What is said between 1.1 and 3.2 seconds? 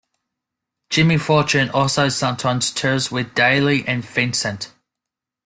Fortune also sometimes tours